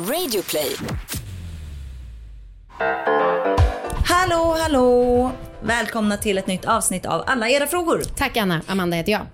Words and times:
Radioplay. 0.00 0.76
Hallå, 4.08 4.56
hallå! 4.58 5.30
Välkomna 5.62 6.16
till 6.16 6.38
ett 6.38 6.46
nytt 6.46 6.64
avsnitt 6.64 7.06
av 7.06 7.24
Alla 7.26 7.48
era 7.48 7.66
frågor. 7.66 8.02
Tack 8.16 8.36
Anna, 8.36 8.62
Amanda 8.66 8.96
heter 8.96 9.12
jag. 9.12 9.26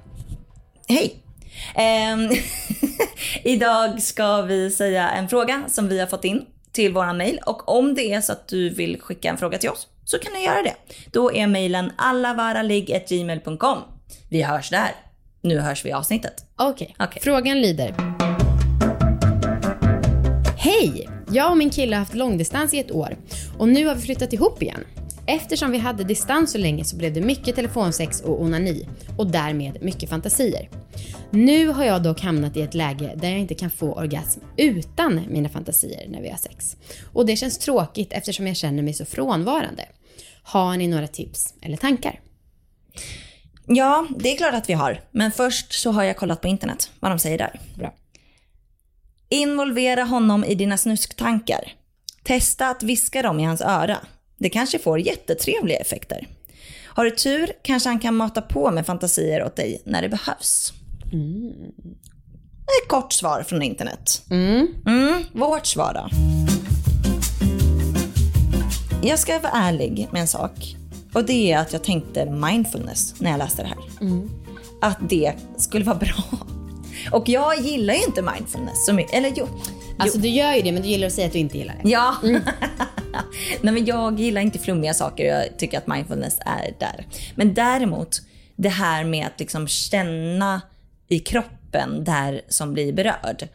Hej! 0.89 1.23
Ehm, 1.75 2.31
idag 3.45 4.03
ska 4.03 4.43
vi 4.43 4.71
säga 4.71 5.11
en 5.11 5.29
fråga 5.29 5.63
som 5.69 5.89
vi 5.89 6.01
har 6.01 6.07
fått 6.07 6.25
in 6.25 6.45
till 6.73 6.93
våran 6.93 7.17
mail 7.17 7.41
och 7.47 7.69
om 7.69 7.95
det 7.95 8.13
är 8.13 8.21
så 8.21 8.33
att 8.33 8.49
du 8.49 8.71
vill 8.71 9.01
skicka 9.01 9.29
en 9.29 9.37
fråga 9.39 9.59
till 9.59 9.71
oss 9.71 9.87
så 10.05 10.19
kan 10.19 10.33
du 10.33 10.41
göra 10.41 10.63
det. 10.63 10.75
Då 11.13 11.33
är 11.33 11.47
mailen 11.47 11.93
allavaraligg.gmail.com. 11.97 13.79
Vi 14.29 14.43
hörs 14.43 14.71
där. 14.71 14.91
Nu 15.41 15.59
hörs 15.59 15.85
vi 15.85 15.89
i 15.89 15.93
avsnittet. 15.93 16.35
Okej, 16.57 16.97
Okej. 16.99 17.23
frågan 17.23 17.61
lyder. 17.61 18.16
Hej! 20.67 21.09
Jag 21.31 21.51
och 21.51 21.57
min 21.57 21.71
kille 21.71 21.97
har 21.97 22.01
haft 22.01 22.15
långdistans 22.15 22.75
i 22.75 22.79
ett 22.79 22.93
år 22.93 23.17
och 23.59 23.69
nu 23.69 23.87
har 23.87 23.95
vi 23.95 24.01
flyttat 24.01 24.33
ihop 24.33 24.63
igen. 24.63 24.85
Eftersom 25.27 25.71
vi 25.71 25.79
hade 25.79 26.05
distans 26.05 26.53
så 26.53 26.59
länge 26.59 26.85
så 26.85 26.97
blev 26.97 27.13
det 27.13 27.21
mycket 27.21 27.57
telefonsex 27.57 28.21
och 28.21 28.43
onani 28.43 28.89
och 29.19 29.27
därmed 29.27 29.83
mycket 29.83 30.11
fantasier. 30.11 30.71
Nu 31.31 31.69
har 31.69 31.85
jag 31.85 32.03
dock 32.03 32.21
hamnat 32.21 32.57
i 32.57 32.63
ett 32.63 32.75
läge 32.75 33.13
där 33.17 33.29
jag 33.29 33.39
inte 33.39 33.55
kan 33.55 33.71
få 33.71 33.93
orgasm 33.93 34.41
utan 34.57 35.21
mina 35.29 35.49
fantasier 35.49 36.09
när 36.09 36.23
vi 36.23 36.31
har 36.31 36.39
sex. 36.39 36.77
Och 37.13 37.27
det 37.27 37.37
känns 37.37 37.59
tråkigt 37.59 38.13
eftersom 38.13 38.47
jag 38.47 38.57
känner 38.57 38.83
mig 38.83 38.95
så 38.95 39.05
frånvarande. 39.05 39.85
Har 40.43 40.77
ni 40.77 40.87
några 40.87 41.07
tips 41.07 41.55
eller 41.63 41.77
tankar? 41.77 42.21
Ja, 43.67 44.07
det 44.19 44.33
är 44.33 44.37
klart 44.37 44.55
att 44.55 44.69
vi 44.69 44.73
har. 44.73 45.01
Men 45.11 45.33
först 45.33 45.73
så 45.73 45.91
har 45.91 46.05
jag 46.05 46.17
kollat 46.17 46.41
på 46.41 46.49
internet 46.49 46.91
vad 47.01 47.11
de 47.11 47.19
säger 47.19 47.39
där. 47.39 47.61
Bra. 47.75 47.93
Involvera 49.29 50.05
honom 50.05 50.45
i 50.45 50.55
dina 50.55 50.77
snusktankar. 50.77 51.73
Testa 52.23 52.69
att 52.69 52.83
viska 52.83 53.23
dem 53.23 53.41
i 53.41 53.45
hans 53.45 53.61
öra. 53.61 53.97
Det 54.39 54.51
kanske 54.51 54.79
får 54.79 55.01
jättetrevliga 55.01 55.79
effekter. 55.79 56.29
Har 56.85 57.05
du 57.05 57.11
tur 57.11 57.53
kanske 57.63 57.89
han 57.89 57.99
kan 57.99 58.15
mata 58.17 58.43
på 58.43 58.71
med 58.71 58.87
fantasier 58.87 59.45
åt 59.45 59.57
dig 59.57 59.83
när 59.85 60.03
det 60.03 60.09
behövs. 60.09 60.73
Ett 62.83 62.89
kort 62.89 63.13
svar 63.13 63.43
från 63.43 63.63
internet. 63.63 64.23
Mm, 64.87 65.25
vårt 65.33 65.67
svar 65.67 65.95
då? 65.95 66.09
Jag 69.09 69.19
ska 69.19 69.39
vara 69.39 69.53
ärlig 69.53 70.09
med 70.13 70.21
en 70.21 70.29
sak. 70.29 70.77
Och 71.15 71.25
det 71.25 71.53
är 71.53 71.59
att 71.59 71.73
jag 71.73 71.85
tänkte 71.85 72.31
mindfulness 72.31 73.21
när 73.21 73.31
jag 73.31 73.39
läste 73.39 73.63
det 73.63 73.69
här. 73.69 73.79
Att 74.81 74.99
det 75.09 75.33
skulle 75.57 75.85
vara 75.85 75.97
bra. 75.97 76.47
Och 77.13 77.29
jag 77.29 77.61
gillar 77.61 77.95
ju 77.95 78.03
inte 78.03 78.23
mindfulness 78.23 78.87
så 78.87 78.93
mycket. 78.93 79.15
Eller 79.15 79.33
jo. 79.37 79.49
Alltså 79.99 80.19
du 80.19 80.29
gör 80.29 80.55
ju 80.55 80.63
det 80.63 80.73
men 80.73 80.83
du 80.83 80.89
gillar 80.89 81.07
att 81.07 81.13
säga 81.13 81.27
att 81.27 81.33
du 81.33 81.39
inte 81.39 81.59
gillar 81.59 81.75
det. 81.83 81.91
Ja. 81.91 82.17
Nej 83.61 83.75
men 83.75 83.85
jag 83.85 84.21
gillar 84.21 84.41
inte 84.41 84.59
flummiga 84.59 84.95
saker 84.95 85.25
och 85.25 85.43
jag 85.43 85.59
tycker 85.59 85.79
att 85.79 85.87
mindfulness 85.87 86.39
är 86.41 86.75
där. 86.81 87.07
Men 87.35 87.55
däremot 87.55 88.23
det 88.57 88.69
här 88.69 89.05
med 89.05 89.27
att 89.27 89.41
liksom 89.41 89.69
känna 89.69 90.61
i 91.09 91.19
kroppen 91.19 92.05
där 92.05 92.41
som 92.49 92.73
blir 92.73 92.93
berörd. 92.93 93.49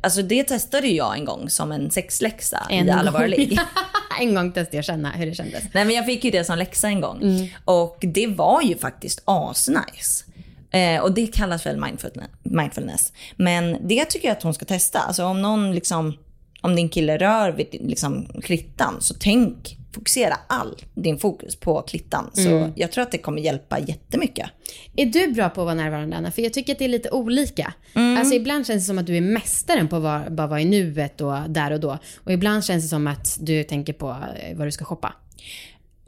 Alltså 0.00 0.22
det 0.22 0.44
testade 0.44 0.88
jag 0.88 1.18
en 1.18 1.24
gång 1.24 1.50
som 1.50 1.72
en 1.72 1.90
sexläxa 1.90 2.66
En 2.70 2.88
i 2.88 3.28
ligg. 3.28 3.58
en 4.20 4.34
gång 4.34 4.52
testade 4.52 4.76
jag 4.76 4.84
känna 4.84 5.10
hur 5.10 5.26
det 5.26 5.34
kändes. 5.34 5.64
Nej 5.74 5.84
men 5.84 5.96
jag 5.96 6.06
fick 6.06 6.24
ju 6.24 6.30
det 6.30 6.44
som 6.44 6.58
läxa 6.58 6.88
en 6.88 7.00
gång. 7.00 7.50
Och 7.64 7.98
det 8.00 8.26
var 8.26 8.62
ju 8.62 8.78
faktiskt 8.78 9.22
asnice. 9.24 10.24
Eh, 10.72 11.02
och 11.02 11.12
det 11.14 11.26
kallas 11.26 11.66
väl 11.66 11.76
mindfulne- 11.76 12.28
mindfulness. 12.42 13.12
Men 13.36 13.88
det 13.88 14.04
tycker 14.04 14.28
jag 14.28 14.36
att 14.36 14.42
hon 14.42 14.54
ska 14.54 14.64
testa. 14.64 14.98
Alltså 14.98 15.24
om 15.24 15.42
någon 15.42 15.74
liksom, 15.74 16.16
om 16.60 16.76
din 16.76 16.88
kille 16.88 17.18
rör 17.18 17.50
vid 17.52 17.66
liksom 17.80 18.26
klittan 18.42 18.96
så 19.00 19.14
tänk, 19.20 19.76
fokusera 19.94 20.34
all 20.46 20.76
din 20.94 21.18
fokus 21.18 21.56
på 21.56 21.82
klittan. 21.82 22.30
Så 22.32 22.40
jag 22.76 22.92
tror 22.92 23.02
att 23.02 23.12
det 23.12 23.18
kommer 23.18 23.42
hjälpa 23.42 23.78
jättemycket. 23.78 24.50
Är 24.96 25.06
du 25.06 25.26
bra 25.32 25.48
på 25.48 25.60
att 25.60 25.64
vara 25.64 25.74
närvarande 25.74 26.16
Anna? 26.16 26.30
För 26.30 26.42
jag 26.42 26.52
tycker 26.52 26.72
att 26.72 26.78
det 26.78 26.84
är 26.84 26.88
lite 26.88 27.10
olika. 27.10 27.72
Alltså 28.18 28.34
ibland 28.34 28.66
känns 28.66 28.82
det 28.82 28.86
som 28.86 28.98
att 28.98 29.06
du 29.06 29.16
är 29.16 29.20
mästaren 29.20 29.88
på 29.88 29.96
att 29.96 30.02
vara, 30.02 30.30
bara 30.30 30.46
vara 30.46 30.60
i 30.60 30.64
nuet 30.64 31.20
och 31.20 31.34
där 31.50 31.70
och 31.70 31.80
då. 31.80 31.98
Och 32.24 32.32
ibland 32.32 32.64
känns 32.64 32.84
det 32.84 32.88
som 32.88 33.06
att 33.06 33.38
du 33.40 33.64
tänker 33.64 33.92
på 33.92 34.08
eh, 34.10 34.56
vad 34.56 34.66
du 34.66 34.72
ska 34.72 34.84
shoppa. 34.84 35.12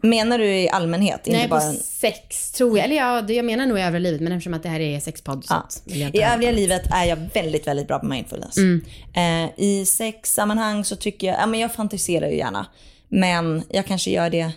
Menar 0.02 0.38
du 0.38 0.46
i 0.46 0.68
allmänhet? 0.68 1.20
Nej, 1.26 1.36
inte 1.36 1.48
bara... 1.48 1.60
på 1.60 1.76
sex 1.82 2.52
tror 2.52 2.78
jag. 2.78 2.84
Eller 2.84 2.96
ja, 2.96 3.28
jag 3.28 3.44
menar 3.44 3.66
nog 3.66 3.78
i 3.78 3.82
övriga 3.82 4.02
livet. 4.02 4.20
Men 4.20 4.32
eftersom 4.32 4.54
att 4.54 4.62
det 4.62 4.68
här 4.68 4.80
är 4.80 5.00
sexpodd 5.00 5.44
Ja. 5.48 5.68
I 6.12 6.22
övriga 6.22 6.52
livet 6.52 6.82
är 6.90 7.04
jag 7.04 7.16
väldigt, 7.34 7.66
väldigt 7.66 7.88
bra 7.88 7.98
på 7.98 8.06
mindfulness. 8.06 8.56
Eh, 9.14 9.50
I 9.56 9.84
sexsammanhang 9.86 10.84
så 10.84 10.96
tycker 10.96 11.26
jag, 11.26 11.36
ja 11.36 11.46
men 11.46 11.60
jag 11.60 11.74
fantiserar 11.74 12.28
ju 12.28 12.36
gärna. 12.36 12.66
Men 13.08 13.62
jag 13.70 13.86
kanske 13.86 14.10
gör 14.10 14.30
det 14.30 14.52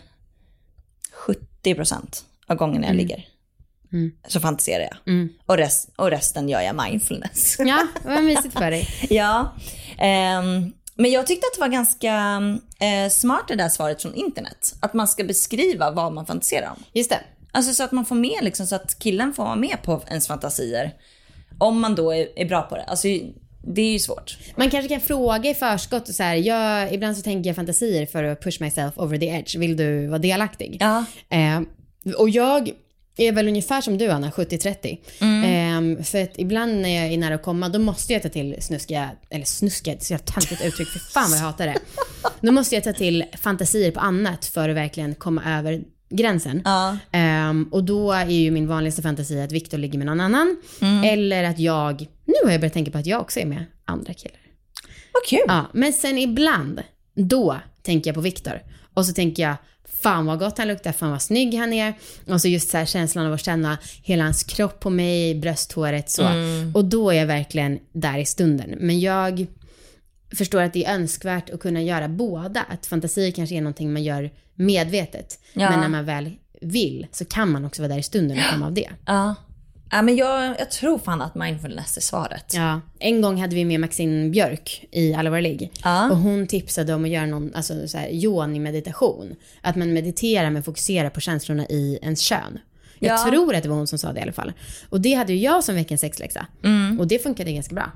70% 1.63 2.23
av 2.47 2.55
gången 2.55 2.83
jag 2.83 2.95
ligger. 2.95 3.27
Så 4.27 4.39
fantiserar 4.39 4.83
jag. 4.83 4.97
Och, 5.45 5.57
rest, 5.57 5.89
och 5.95 6.09
resten 6.09 6.49
gör 6.49 6.61
jag 6.61 6.75
mindfulness. 6.85 7.55
Ja, 7.59 7.87
vad 8.05 8.23
mysigt 8.23 8.53
för 8.53 8.71
dig. 8.71 8.87
ja. 9.09 9.55
ehm, 9.97 10.73
men 10.95 11.11
jag 11.11 11.27
tyckte 11.27 11.47
att 11.47 11.53
det 11.53 11.61
var 11.61 11.67
ganska 11.67 12.41
eh, 12.79 13.09
smart 13.09 13.43
det 13.47 13.55
där 13.55 13.69
svaret 13.69 14.01
från 14.01 14.15
internet. 14.15 14.75
Att 14.79 14.93
man 14.93 15.07
ska 15.07 15.23
beskriva 15.23 15.91
vad 15.91 16.13
man 16.13 16.25
fantiserar 16.25 16.69
om. 16.69 16.83
Just 16.93 17.09
det. 17.09 17.19
Alltså 17.51 17.73
så 17.73 17.83
att 17.83 17.91
man 17.91 18.05
får 18.05 18.15
med 18.15 18.39
liksom, 18.41 18.67
så 18.67 18.75
att 18.75 18.99
killen 18.99 19.33
får 19.33 19.43
vara 19.43 19.55
med 19.55 19.77
på 19.83 20.01
ens 20.07 20.27
fantasier. 20.27 20.93
Om 21.59 21.79
man 21.79 21.95
då 21.95 22.11
är, 22.11 22.27
är 22.35 22.45
bra 22.45 22.61
på 22.61 22.75
det. 22.75 22.83
Alltså 22.83 23.07
det 23.67 23.81
är 23.81 23.91
ju 23.91 23.99
svårt. 23.99 24.37
Man 24.55 24.69
kanske 24.69 24.89
kan 24.89 25.01
fråga 25.01 25.49
i 25.49 25.53
förskott 25.53 26.09
och 26.09 26.15
så 26.15 26.23
här, 26.23 26.35
jag, 26.35 26.93
ibland 26.93 27.17
så 27.17 27.23
tänker 27.23 27.49
jag 27.49 27.55
fantasier 27.55 28.05
för 28.05 28.23
att 28.23 28.43
push 28.43 28.61
myself 28.61 28.97
over 28.97 29.17
the 29.17 29.25
edge. 29.25 29.55
Vill 29.55 29.77
du 29.77 30.07
vara 30.07 30.19
delaktig? 30.19 30.77
Ja. 30.79 31.05
Eh, 31.29 31.61
och 32.17 32.29
jag 32.29 32.71
är 33.17 33.31
väl 33.31 33.47
ungefär 33.47 33.81
som 33.81 33.97
du 33.97 34.09
Anna, 34.09 34.29
70-30. 34.29 34.97
Eh, 35.19 36.03
för 36.03 36.23
att 36.23 36.31
ibland 36.37 36.81
när 36.81 36.89
jag 36.89 37.13
är 37.13 37.17
nära 37.17 37.35
att 37.35 37.43
komma, 37.43 37.69
då 37.69 37.79
måste 37.79 38.13
jag 38.13 38.21
ta 38.21 38.29
till 38.29 38.55
snuskiga, 38.59 39.09
eller 39.29 39.45
snuskiga, 39.45 39.99
så 39.99 40.13
jävla 40.13 40.25
töntigt 40.25 40.65
uttryck, 40.65 40.87
för 40.87 40.99
fan 40.99 41.29
vad 41.29 41.39
jag 41.39 41.43
hatar 41.43 41.65
det. 41.65 41.77
Då 42.41 42.51
måste 42.51 42.75
jag 42.75 42.83
ta 42.83 42.93
till 42.93 43.25
fantasier 43.41 43.91
på 43.91 43.99
annat 43.99 44.45
för 44.45 44.69
att 44.69 44.75
verkligen 44.75 45.15
komma 45.15 45.57
över 45.59 45.83
gränsen. 46.09 46.61
Ja. 46.65 46.97
Ehm, 47.11 47.69
och 47.71 47.83
då 47.83 48.11
är 48.11 48.25
ju 48.25 48.51
min 48.51 48.67
vanligaste 48.67 49.01
fantasi 49.01 49.41
att 49.41 49.51
Viktor 49.51 49.77
ligger 49.77 49.97
med 49.97 50.05
någon 50.05 50.21
annan. 50.21 50.57
Eller 51.05 51.43
att 51.43 51.59
jag, 51.59 52.07
nu 52.25 52.33
har 52.43 52.51
jag 52.51 52.61
börjat 52.61 52.73
tänka 52.73 52.91
på 52.91 52.97
att 52.97 53.05
jag 53.05 53.21
också 53.21 53.39
är 53.39 53.45
med 53.45 53.65
andra 53.85 54.13
killar. 54.13 54.39
Vad 55.13 55.23
kul. 55.25 55.45
Ja, 55.47 55.65
men 55.73 55.93
sen 55.93 56.17
ibland, 56.17 56.81
då 57.15 57.59
tänker 57.85 58.09
jag 58.09 58.15
på 58.15 58.21
Viktor. 58.21 58.61
Och 58.93 59.05
så 59.05 59.13
tänker 59.13 59.43
jag, 59.43 59.55
fan 60.01 60.25
vad 60.25 60.39
gott 60.39 60.57
han 60.57 60.67
luktar, 60.67 60.91
fan 60.91 61.11
vad 61.11 61.21
snygg 61.21 61.53
han 61.53 61.73
är. 61.73 61.93
Och 62.27 62.41
så 62.41 62.47
just 62.47 62.69
så 62.69 62.77
här 62.77 62.85
känslan 62.85 63.25
av 63.25 63.33
att 63.33 63.45
känna 63.45 63.77
hela 64.01 64.23
hans 64.23 64.43
kropp 64.43 64.79
på 64.79 64.89
mig, 64.89 65.35
brösthåret 65.35 66.09
så. 66.09 66.27
Och 66.73 66.85
då 66.85 67.09
är 67.09 67.15
jag 67.15 67.25
verkligen 67.25 67.79
där 67.91 68.17
i 68.17 68.25
stunden. 68.25 68.75
Men 68.79 68.99
jag 68.99 69.47
förstår 70.35 70.61
att 70.61 70.73
det 70.73 70.85
är 70.85 70.95
önskvärt 70.95 71.49
att 71.49 71.59
kunna 71.59 71.81
göra 71.81 72.07
båda. 72.07 72.65
Att 72.69 72.85
fantasier 72.85 73.31
kanske 73.31 73.55
är 73.55 73.61
någonting 73.61 73.93
man 73.93 74.03
gör 74.03 74.31
medvetet. 74.55 75.39
Ja. 75.53 75.69
Men 75.69 75.79
när 75.79 75.89
man 75.89 76.05
väl 76.05 76.31
vill 76.61 77.07
så 77.11 77.25
kan 77.25 77.51
man 77.51 77.65
också 77.65 77.81
vara 77.81 77.93
där 77.93 77.99
i 77.99 78.03
stunden 78.03 78.37
och 78.37 78.51
komma 78.51 78.65
av 78.65 78.73
det. 78.73 78.89
Ja. 79.05 79.35
Ja 79.91 80.01
men 80.01 80.15
jag, 80.15 80.55
jag 80.59 80.71
tror 80.71 80.97
fan 80.99 81.21
att 81.21 81.35
mindfulness 81.35 81.97
är 81.97 82.01
svaret. 82.01 82.53
Ja, 82.55 82.81
en 82.99 83.21
gång 83.21 83.41
hade 83.41 83.55
vi 83.55 83.65
med 83.65 83.79
Maxine 83.79 84.29
Björk 84.29 84.85
i 84.91 85.13
Alla 85.13 85.29
våra 85.29 85.39
ligg. 85.41 85.71
Ja. 85.83 86.09
Och 86.11 86.17
hon 86.17 86.47
tipsade 86.47 86.93
om 86.93 87.03
att 87.03 87.09
göra 87.09 87.25
någon 87.25 87.51
alltså, 87.55 87.87
så 87.87 87.97
här, 87.97 88.09
yoni-meditation. 88.09 89.35
Att 89.61 89.75
man 89.75 89.93
mediterar 89.93 90.49
men 90.49 90.63
fokuserar 90.63 91.09
på 91.09 91.19
känslorna 91.19 91.65
i 91.65 91.99
ens 92.01 92.19
kön. 92.21 92.59
Jag 92.99 93.19
Ja. 93.19 93.25
tror 93.29 93.55
att 93.55 93.63
det 93.63 93.69
var 93.69 93.75
hon 93.75 93.87
som 93.87 93.99
sa 93.99 94.13
det 94.13 94.19
i 94.19 94.23
alla 94.23 94.33
fall. 94.33 94.53
Och 94.89 95.01
det 95.01 95.13
hade 95.13 95.33
ju 95.33 95.39
jag 95.39 95.63
som 95.63 95.75
veckans 95.75 96.01
sexläxa. 96.01 96.45
Och 96.99 97.07
det 97.07 97.23
funkade 97.23 97.51
ganska 97.51 97.75
bra. 97.75 97.91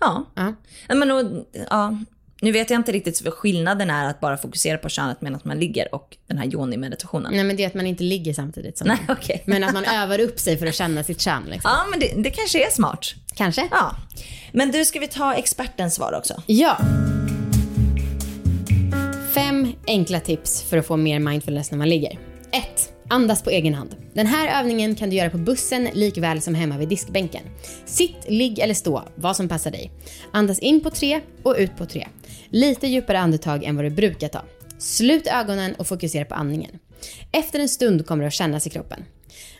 Ja. 0.00 0.24
Ja. 0.34 0.54
ja, 0.88 0.94
men, 0.94 1.10
och, 1.10 1.46
ja. 1.70 1.98
Nu 2.40 2.52
vet 2.52 2.70
jag 2.70 2.80
inte 2.80 2.92
riktigt 2.92 3.22
vad 3.22 3.34
skillnaden 3.34 3.90
är 3.90 4.08
att 4.10 4.20
bara 4.20 4.36
fokusera 4.36 4.78
på 4.78 4.88
könet 4.88 5.20
medan 5.20 5.40
man 5.44 5.58
ligger 5.58 5.94
och 5.94 6.16
den 6.26 6.38
här 6.38 6.46
yoni-meditationen. 6.46 7.32
Nej 7.32 7.44
men 7.44 7.56
det 7.56 7.64
är 7.64 7.66
att 7.66 7.74
man 7.74 7.86
inte 7.86 8.02
ligger 8.02 8.32
samtidigt 8.32 8.78
som 8.78 8.88
Nej, 8.88 8.98
okej. 9.08 9.42
Men 9.46 9.64
att 9.64 9.74
man 9.74 9.84
övar 9.84 10.20
upp 10.20 10.38
sig 10.38 10.58
för 10.58 10.66
att 10.66 10.74
känna 10.74 11.04
sitt 11.04 11.20
kön 11.20 11.42
liksom. 11.50 11.70
Ja, 11.70 11.86
men 11.90 12.00
det, 12.00 12.22
det 12.22 12.30
kanske 12.30 12.66
är 12.66 12.70
smart. 12.70 13.14
Kanske? 13.34 13.68
Ja. 13.70 13.96
Men 14.52 14.70
du, 14.70 14.84
ska 14.84 15.00
vi 15.00 15.08
ta 15.08 15.34
expertens 15.34 15.94
svar 15.94 16.12
också? 16.12 16.42
Ja. 16.46 16.76
Fem 19.34 19.72
enkla 19.86 20.20
tips 20.20 20.62
för 20.62 20.76
att 20.76 20.86
få 20.86 20.96
mer 20.96 21.18
mindfulness 21.18 21.70
när 21.70 21.78
man 21.78 21.88
ligger. 21.88 22.18
1. 22.52 22.87
Andas 23.10 23.42
på 23.42 23.50
egen 23.50 23.74
hand. 23.74 23.96
Den 24.14 24.26
här 24.26 24.60
övningen 24.60 24.94
kan 24.94 25.10
du 25.10 25.16
göra 25.16 25.30
på 25.30 25.38
bussen 25.38 25.88
likväl 25.92 26.40
som 26.42 26.54
hemma 26.54 26.78
vid 26.78 26.88
diskbänken. 26.88 27.42
Sitt, 27.84 28.16
ligg 28.28 28.58
eller 28.58 28.74
stå, 28.74 29.02
vad 29.14 29.36
som 29.36 29.48
passar 29.48 29.70
dig. 29.70 29.90
Andas 30.32 30.58
in 30.58 30.80
på 30.80 30.90
tre 30.90 31.20
och 31.42 31.54
ut 31.58 31.76
på 31.76 31.86
tre. 31.86 32.08
Lite 32.48 32.86
djupare 32.86 33.18
andetag 33.18 33.64
än 33.64 33.76
vad 33.76 33.84
du 33.84 33.90
brukar 33.90 34.28
ta. 34.28 34.42
Slut 34.78 35.26
ögonen 35.26 35.74
och 35.74 35.86
fokusera 35.86 36.24
på 36.24 36.34
andningen. 36.34 36.78
Efter 37.32 37.58
en 37.58 37.68
stund 37.68 38.06
kommer 38.06 38.22
det 38.22 38.28
att 38.28 38.34
kännas 38.34 38.66
i 38.66 38.70
kroppen. 38.70 39.04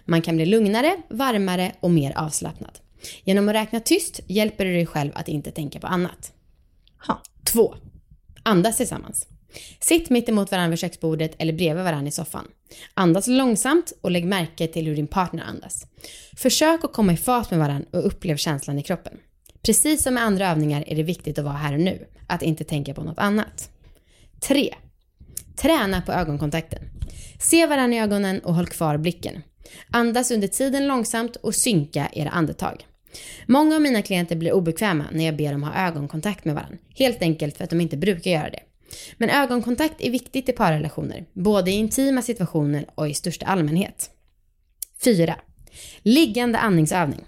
Man 0.05 0.23
kan 0.23 0.37
bli 0.37 0.47
lugnare, 0.47 0.97
varmare 1.09 1.73
och 1.81 1.91
mer 1.91 2.19
avslappnad. 2.19 2.79
Genom 3.25 3.49
att 3.49 3.55
räkna 3.55 3.81
tyst 3.81 4.21
hjälper 4.27 4.65
du 4.65 4.73
dig 4.73 4.87
själv 4.87 5.13
att 5.15 5.29
inte 5.29 5.51
tänka 5.51 5.81
på 5.81 5.87
annat. 5.87 6.33
Ha. 7.07 7.23
2. 7.45 7.75
Andas 8.43 8.77
tillsammans. 8.77 9.27
Sitt 9.81 10.11
mitt 10.11 10.29
emot 10.29 10.51
varandra 10.51 10.71
vid 10.71 10.79
köksbordet 10.79 11.35
eller 11.39 11.53
bredvid 11.53 11.85
varandra 11.85 12.09
i 12.09 12.11
soffan. 12.11 12.47
Andas 12.95 13.27
långsamt 13.27 13.93
och 14.01 14.11
lägg 14.11 14.25
märke 14.25 14.67
till 14.67 14.87
hur 14.87 14.97
din 14.97 15.07
partner 15.07 15.45
andas. 15.45 15.87
Försök 16.37 16.85
att 16.85 16.93
komma 16.93 17.13
i 17.13 17.17
fas 17.17 17.51
med 17.51 17.61
varandra 17.61 17.89
och 17.93 18.07
upplev 18.07 18.37
känslan 18.37 18.79
i 18.79 18.83
kroppen. 18.83 19.19
Precis 19.63 20.03
som 20.03 20.15
med 20.15 20.23
andra 20.23 20.51
övningar 20.51 20.85
är 20.87 20.97
det 20.97 21.03
viktigt 21.03 21.39
att 21.39 21.45
vara 21.45 21.55
här 21.55 21.73
och 21.73 21.81
nu, 21.81 22.07
att 22.27 22.43
inte 22.43 22.65
tänka 22.65 22.95
på 22.95 23.03
något 23.03 23.19
annat. 23.19 23.71
3. 24.41 24.75
Träna 25.57 26.03
på 26.03 26.13
ögonkontakten. 26.13 26.83
Se 27.41 27.67
varandra 27.67 27.97
i 27.97 28.01
ögonen 28.01 28.41
och 28.41 28.55
håll 28.55 28.67
kvar 28.67 28.99
blicken. 28.99 29.43
Andas 29.91 30.31
under 30.31 30.49
tiden 30.49 30.87
långsamt 30.87 31.37
och 31.37 31.55
synka 31.55 32.09
era 32.13 32.31
andetag. 32.31 32.87
Många 33.47 33.75
av 33.75 33.83
mina 33.83 34.03
klienter 34.03 34.37
blir 34.37 34.53
obekväma 34.53 35.05
när 35.13 35.25
jag 35.25 35.37
ber 35.37 35.53
dem 35.53 35.63
ha 35.63 35.87
ögonkontakt 35.87 36.45
med 36.45 36.55
varandra. 36.55 36.79
Helt 36.95 37.23
enkelt 37.23 37.57
för 37.57 37.65
att 37.65 37.71
de 37.71 37.81
inte 37.81 37.97
brukar 37.97 38.31
göra 38.31 38.51
det. 38.51 38.61
Men 39.17 39.31
ögonkontakt 39.31 39.95
är 39.99 40.11
viktigt 40.11 40.49
i 40.49 40.53
parrelationer, 40.53 41.25
både 41.33 41.71
i 41.71 41.75
intima 41.75 42.23
situationer 42.23 42.87
och 42.95 43.09
i 43.09 43.15
största 43.15 43.47
allmänhet. 43.47 44.11
4. 45.05 45.37
Liggande 46.03 46.59
andningsövning. 46.59 47.25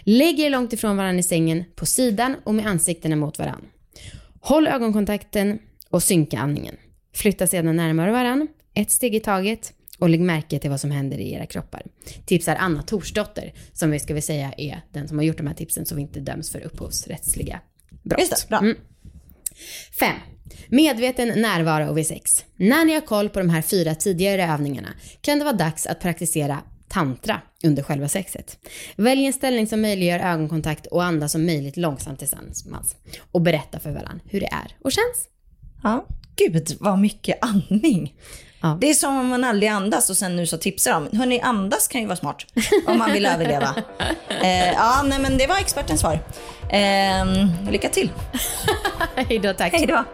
Lägg 0.00 0.40
er 0.40 0.50
långt 0.50 0.72
ifrån 0.72 0.96
varandra 0.96 1.20
i 1.20 1.22
sängen, 1.22 1.64
på 1.74 1.86
sidan 1.86 2.36
och 2.44 2.54
med 2.54 2.66
ansiktena 2.66 3.16
mot 3.16 3.38
varandra. 3.38 3.68
Håll 4.40 4.66
ögonkontakten 4.66 5.58
och 5.90 6.02
synka 6.02 6.38
andningen. 6.38 6.76
Flytta 7.14 7.46
sedan 7.46 7.76
närmare 7.76 8.12
varandra, 8.12 8.46
ett 8.74 8.90
steg 8.90 9.14
i 9.14 9.20
taget 9.20 9.72
och 9.98 10.08
lägg 10.08 10.20
märke 10.20 10.58
till 10.58 10.70
vad 10.70 10.80
som 10.80 10.90
händer 10.90 11.18
i 11.18 11.32
era 11.32 11.46
kroppar. 11.46 11.82
Tipsar 12.26 12.56
Anna 12.56 12.82
Torsdotter, 12.82 13.52
som 13.72 13.90
vi 13.90 13.98
ska 13.98 14.14
väl 14.14 14.22
säga 14.22 14.52
är 14.56 14.80
den 14.92 15.08
som 15.08 15.18
har 15.18 15.24
gjort 15.24 15.36
de 15.36 15.46
här 15.46 15.54
tipsen 15.54 15.86
så 15.86 15.94
vi 15.94 16.02
inte 16.02 16.20
döms 16.20 16.50
för 16.50 16.60
upphovsrättsliga 16.60 17.60
brott. 18.02 18.20
Just 18.20 18.42
det, 18.42 18.48
bra. 18.48 18.58
Mm. 18.58 18.76
5. 19.98 20.14
Medveten 20.68 21.28
närvaro 21.28 21.92
vid 21.92 22.06
sex. 22.06 22.30
När 22.56 22.84
ni 22.84 22.94
har 22.94 23.00
koll 23.00 23.28
på 23.28 23.38
de 23.38 23.50
här 23.50 23.62
fyra 23.62 23.94
tidigare 23.94 24.44
övningarna 24.44 24.88
kan 25.20 25.38
det 25.38 25.44
vara 25.44 25.56
dags 25.56 25.86
att 25.86 26.00
praktisera 26.00 26.62
tantra 26.88 27.40
under 27.64 27.82
själva 27.82 28.08
sexet. 28.08 28.58
Välj 28.96 29.26
en 29.26 29.32
ställning 29.32 29.66
som 29.66 29.80
möjliggör 29.80 30.18
ögonkontakt 30.18 30.86
och 30.86 31.04
andas 31.04 31.32
som 31.32 31.46
möjligt 31.46 31.76
långsamt 31.76 32.18
tillsammans. 32.18 32.96
Och 33.32 33.40
berätta 33.40 33.78
för 33.80 33.90
varandra 33.90 34.20
hur 34.24 34.40
det 34.40 34.46
är 34.46 34.76
och 34.84 34.92
känns. 34.92 35.28
Ja, 35.84 36.04
gud 36.36 36.76
vad 36.80 36.98
mycket 36.98 37.38
andning. 37.44 38.14
Ja. 38.60 38.78
Det 38.80 38.90
är 38.90 38.94
som 38.94 39.18
om 39.18 39.28
man 39.28 39.44
aldrig 39.44 39.68
andas 39.68 40.10
och 40.10 40.16
sen 40.16 40.36
nu 40.36 40.46
så 40.46 40.56
tipsar 40.58 40.92
de. 40.92 41.18
Hörni, 41.18 41.40
andas 41.40 41.88
kan 41.88 42.00
ju 42.00 42.06
vara 42.06 42.16
smart 42.16 42.46
om 42.86 42.98
man 42.98 43.12
vill 43.12 43.26
överleva. 43.26 43.74
Eh, 44.42 44.72
ja, 44.72 45.02
nej 45.04 45.18
men 45.18 45.38
det 45.38 45.46
var 45.46 45.56
expertens 45.56 46.00
svar. 46.00 46.18
Eh, 46.68 47.70
lycka 47.70 47.88
till. 47.88 48.10
Hej 49.14 49.38
då, 49.38 49.52
tack. 49.52 49.72
Hej 49.72 49.86
då. 49.86 50.04